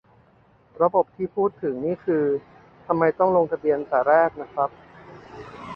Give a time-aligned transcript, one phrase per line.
[0.81, 2.25] "ระบบ" ที่พูดถึงนี่คือ
[2.85, 4.69] ทำไมต้องลงทะเบียนแต่แรกน่ะครับ